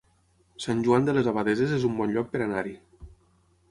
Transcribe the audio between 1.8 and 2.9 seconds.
un bon lloc per anar-hi